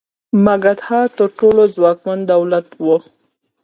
[0.45, 2.85] مګدها تر ټولو ځواکمن دولت و.